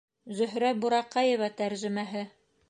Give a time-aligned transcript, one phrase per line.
[0.37, 2.25] Зөһрә Бураҡаева тәржемәһе